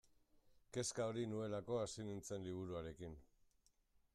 [0.77, 3.17] Kezka hori nuelako hasi nintzen liburuarekin.